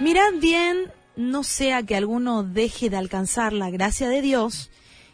[0.00, 4.70] Mirad bien, no sea que alguno deje de alcanzar la gracia de Dios,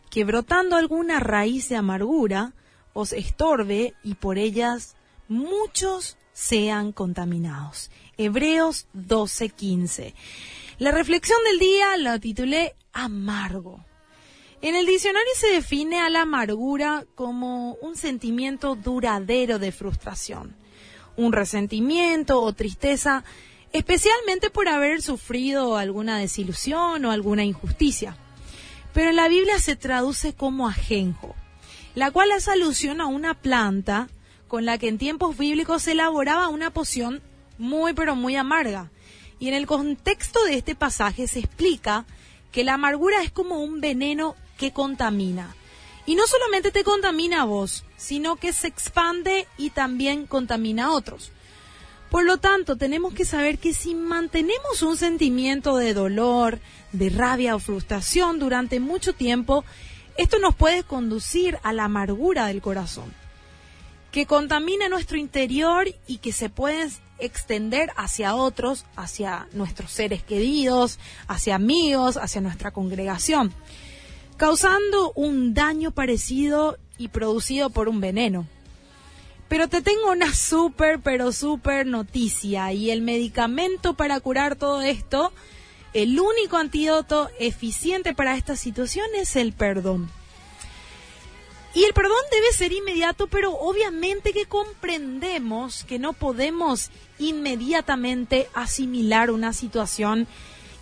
[0.08, 2.54] que brotando alguna raíz de amargura
[2.94, 4.96] os estorbe y por ellas
[5.28, 7.90] muchos sean contaminados.
[8.16, 10.14] Hebreos 12:15.
[10.78, 13.84] La reflexión del día la titulé Amargo.
[14.62, 20.56] En el diccionario se define a la amargura como un sentimiento duradero de frustración,
[21.18, 23.24] un resentimiento o tristeza
[23.72, 28.16] especialmente por haber sufrido alguna desilusión o alguna injusticia.
[28.92, 31.36] Pero en la Biblia se traduce como ajenjo,
[31.94, 34.08] la cual hace alusión a una planta
[34.48, 37.22] con la que en tiempos bíblicos se elaboraba una poción
[37.58, 38.90] muy pero muy amarga.
[39.38, 42.04] Y en el contexto de este pasaje se explica
[42.50, 45.54] que la amargura es como un veneno que contamina.
[46.04, 50.90] Y no solamente te contamina a vos, sino que se expande y también contamina a
[50.90, 51.30] otros.
[52.10, 56.58] Por lo tanto, tenemos que saber que si mantenemos un sentimiento de dolor,
[56.92, 59.64] de rabia o frustración durante mucho tiempo,
[60.16, 63.14] esto nos puede conducir a la amargura del corazón,
[64.10, 70.98] que contamina nuestro interior y que se puede extender hacia otros, hacia nuestros seres queridos,
[71.28, 73.52] hacia amigos, hacia nuestra congregación,
[74.36, 78.46] causando un daño parecido y producido por un veneno.
[79.50, 82.72] Pero te tengo una súper, pero súper noticia.
[82.72, 85.32] Y el medicamento para curar todo esto,
[85.92, 90.08] el único antídoto eficiente para esta situación es el perdón.
[91.74, 99.32] Y el perdón debe ser inmediato, pero obviamente que comprendemos que no podemos inmediatamente asimilar
[99.32, 100.28] una situación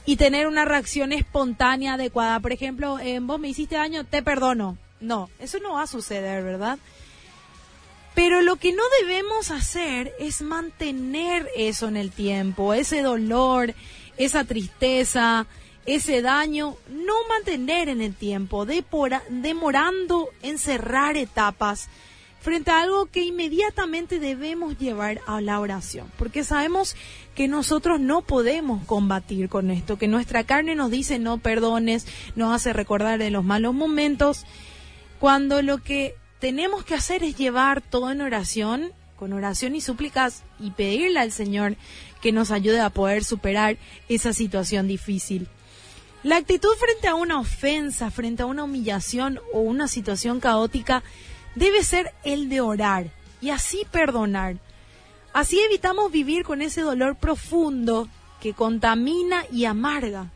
[0.04, 2.38] y tener una reacción espontánea adecuada.
[2.40, 4.76] Por ejemplo, eh, vos me hiciste daño, te perdono.
[5.00, 6.78] No, eso no va a suceder, ¿verdad?
[8.18, 13.74] Pero lo que no debemos hacer es mantener eso en el tiempo, ese dolor,
[14.16, 15.46] esa tristeza,
[15.86, 21.88] ese daño, no mantener en el tiempo, demorando en cerrar etapas
[22.40, 26.96] frente a algo que inmediatamente debemos llevar a la oración, porque sabemos
[27.36, 32.52] que nosotros no podemos combatir con esto, que nuestra carne nos dice no perdones, nos
[32.52, 34.44] hace recordar de los malos momentos,
[35.20, 40.44] cuando lo que tenemos que hacer es llevar todo en oración, con oración y súplicas,
[40.60, 41.76] y pedirle al Señor
[42.20, 43.76] que nos ayude a poder superar
[44.08, 45.48] esa situación difícil.
[46.22, 51.02] La actitud frente a una ofensa, frente a una humillación o una situación caótica
[51.54, 53.10] debe ser el de orar
[53.40, 54.56] y así perdonar.
[55.32, 58.08] Así evitamos vivir con ese dolor profundo
[58.40, 60.30] que contamina y amarga.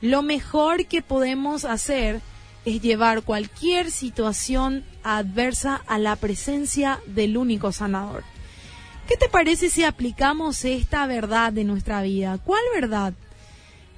[0.00, 2.20] Lo mejor que podemos hacer
[2.64, 4.84] es llevar cualquier situación
[5.16, 8.24] adversa a la presencia del único sanador.
[9.08, 12.38] ¿Qué te parece si aplicamos esta verdad de nuestra vida?
[12.44, 13.14] ¿Cuál verdad?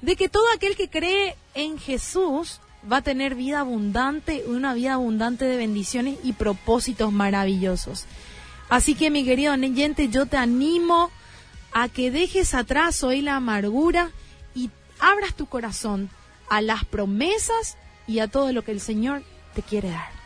[0.01, 4.93] De que todo aquel que cree en Jesús va a tener vida abundante, una vida
[4.93, 8.05] abundante de bendiciones y propósitos maravillosos.
[8.69, 11.11] Así que mi querido Neyente, yo te animo
[11.73, 14.11] a que dejes atrás hoy la amargura
[14.55, 16.09] y abras tu corazón
[16.49, 19.23] a las promesas y a todo lo que el Señor
[19.53, 20.20] te quiere dar.